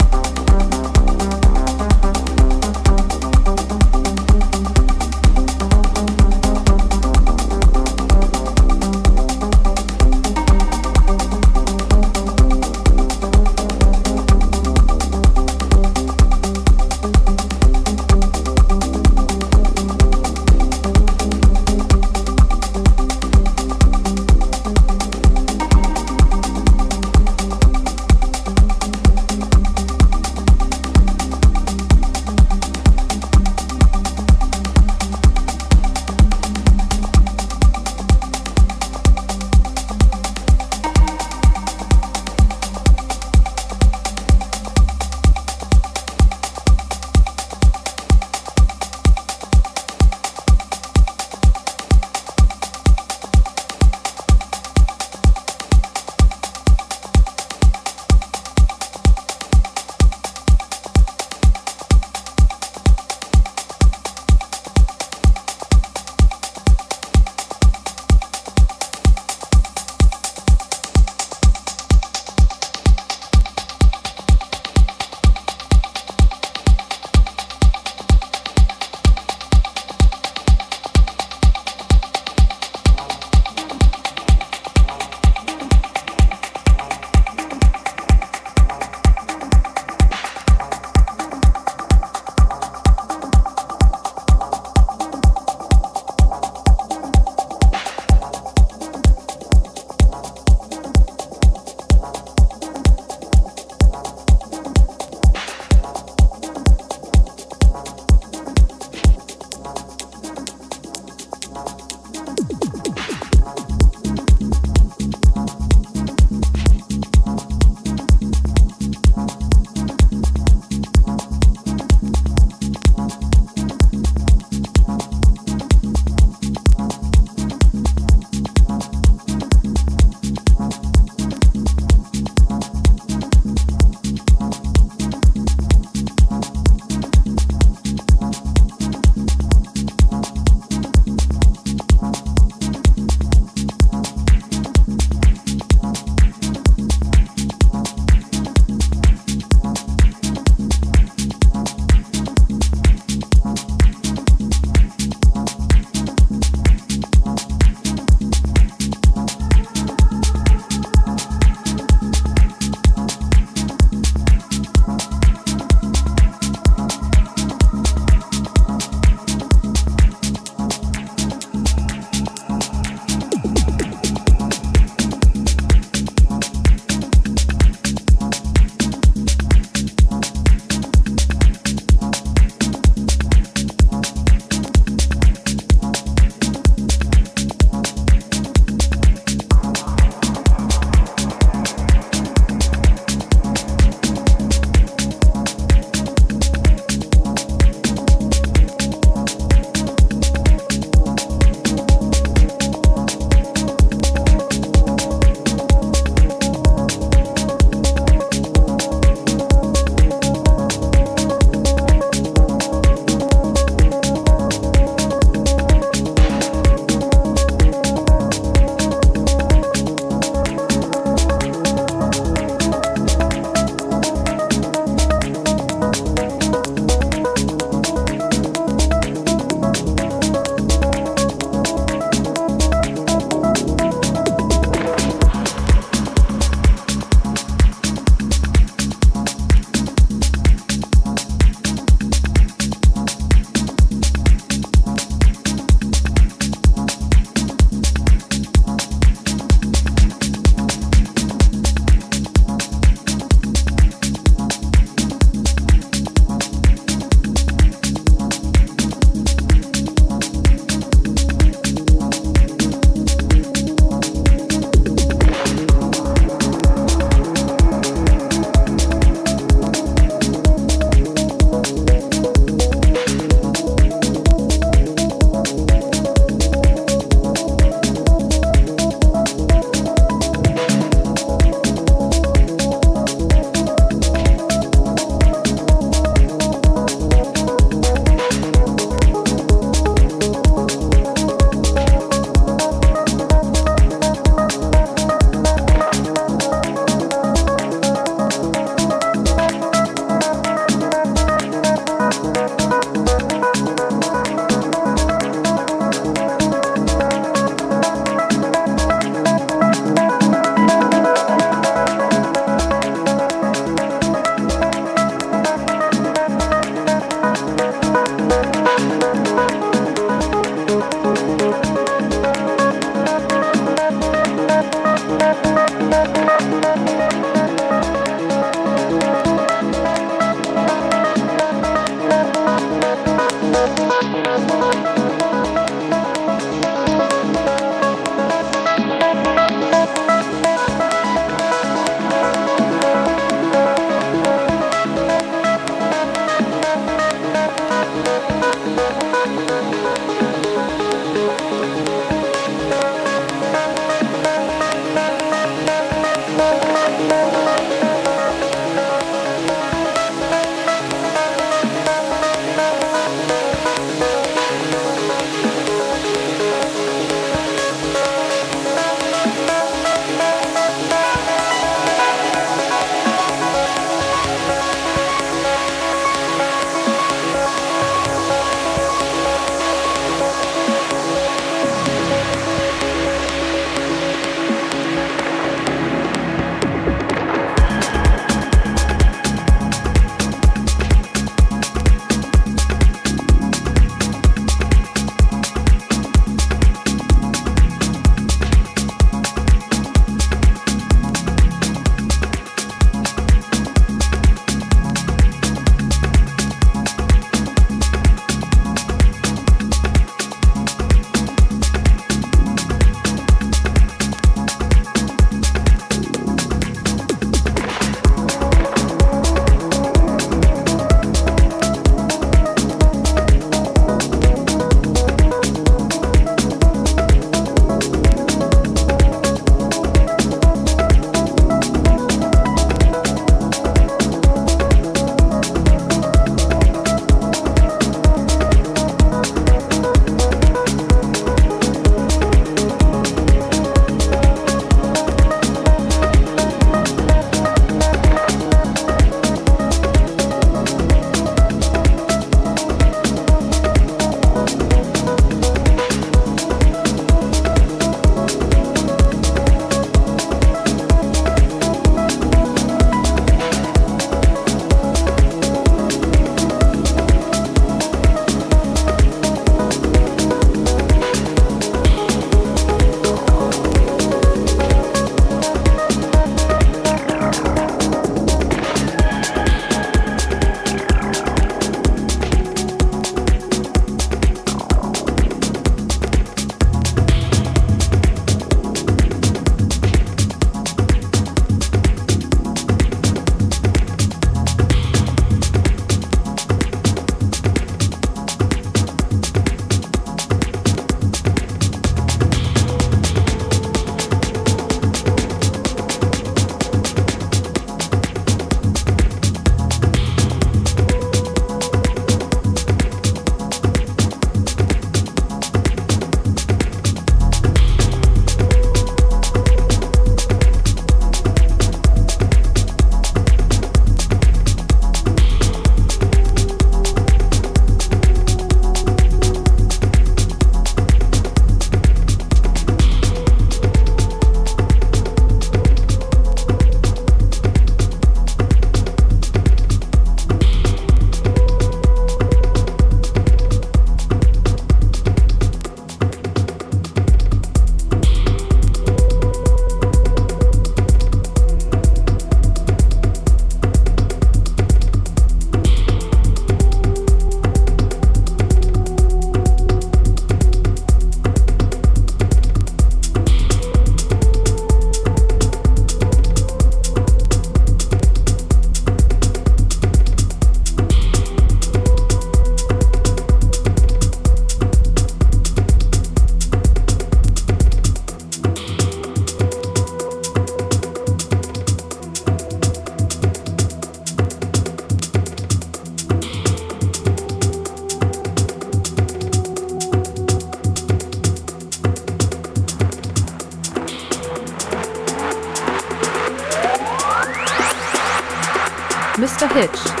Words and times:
Hitch. 599.47 600.00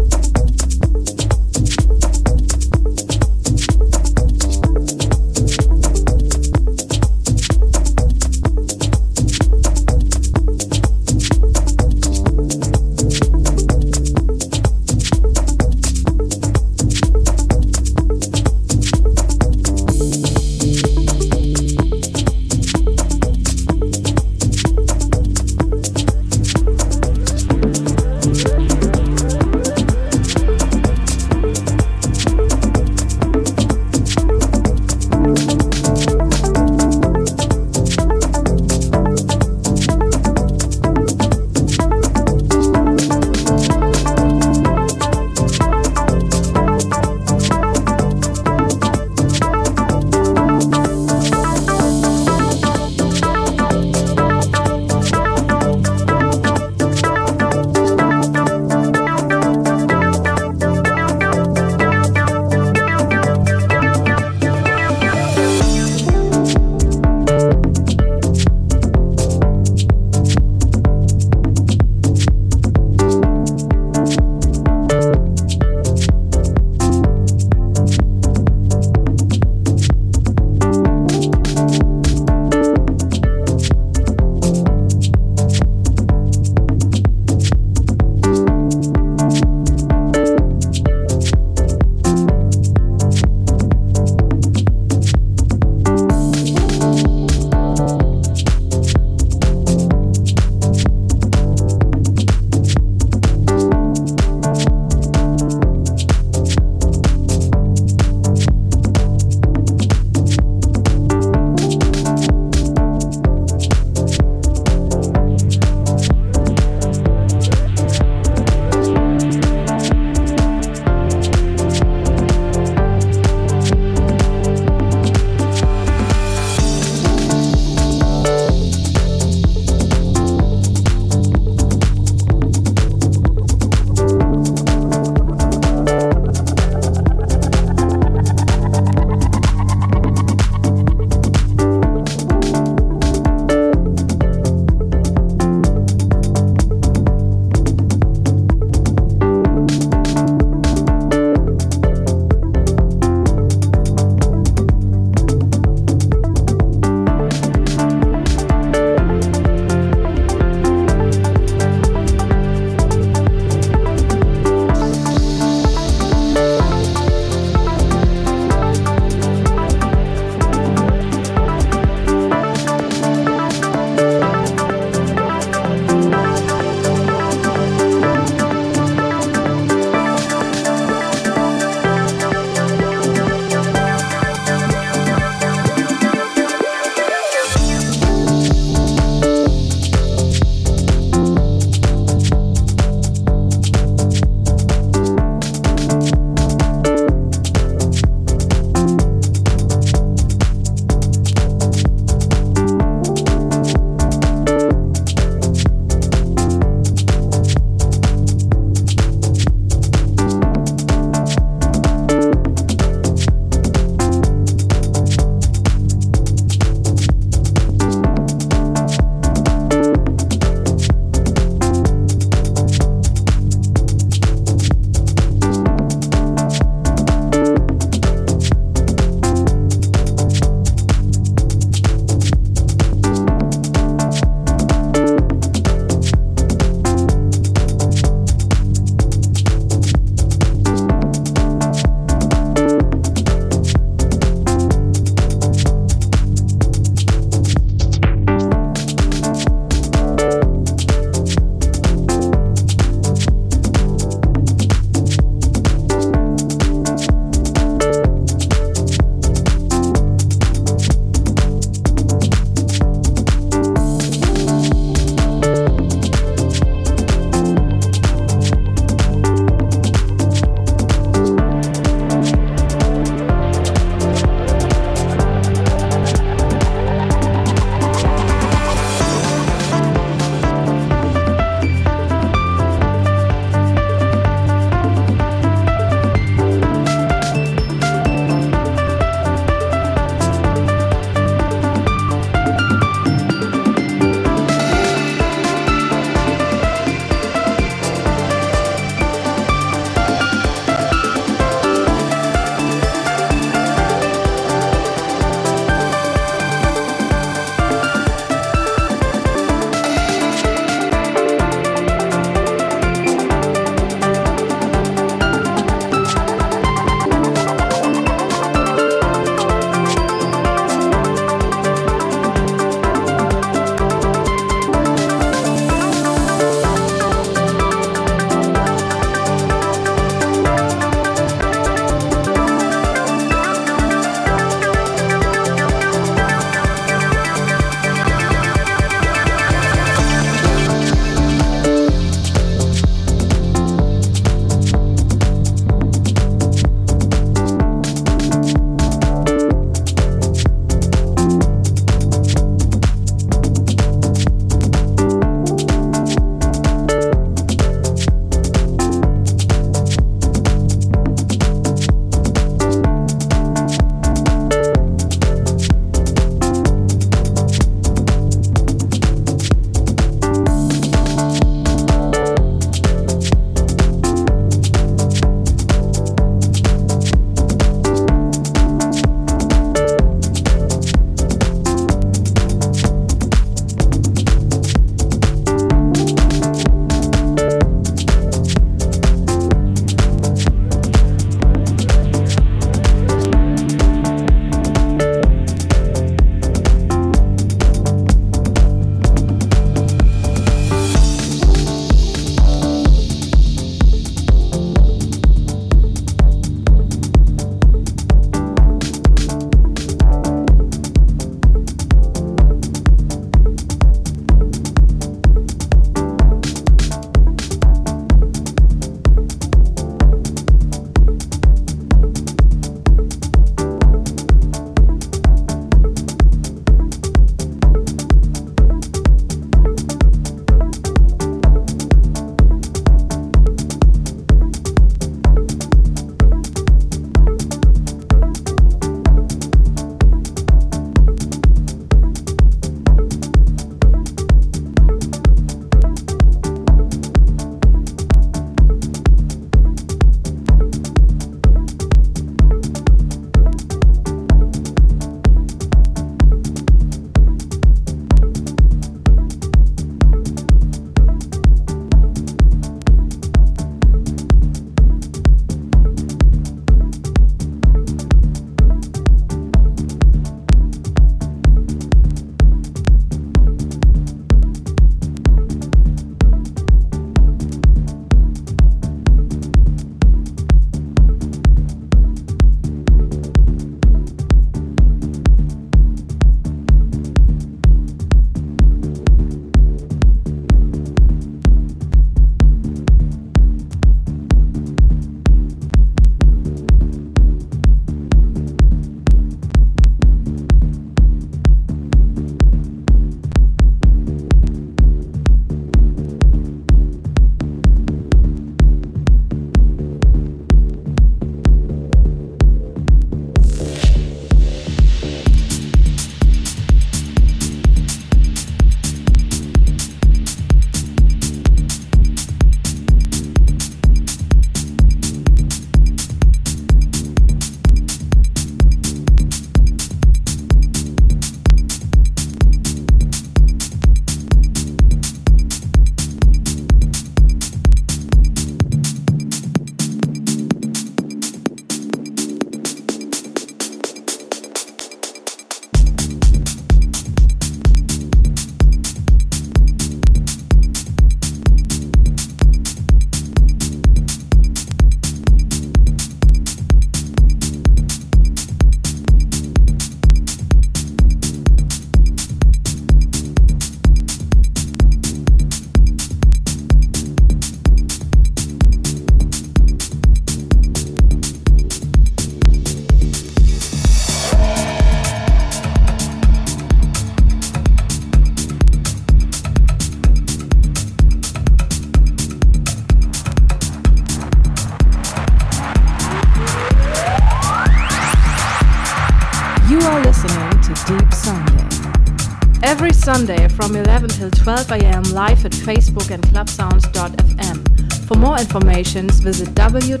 Clubsounds.fm. 596.40 598.08
For 598.08 598.16
more 598.16 598.38
information, 598.38 599.10
visit 599.10 599.48
www.mrhitch.de. 599.50 600.00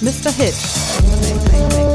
Mr. 0.00 0.32
Hitch, 0.32 1.87